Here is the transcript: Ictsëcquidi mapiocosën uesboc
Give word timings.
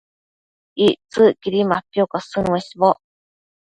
Ictsëcquidi 0.85 1.63
mapiocosën 1.69 2.43
uesboc 2.53 2.97